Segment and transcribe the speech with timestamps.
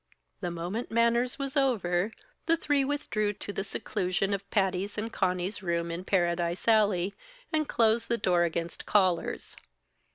[0.39, 2.11] The moment "manners" was over,
[2.47, 7.13] the three withdrew to the seclusion of Patty's and Conny's room in Paradise Alley,
[7.53, 9.55] and closed the door against callers.